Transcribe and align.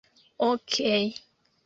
okej 0.49 1.03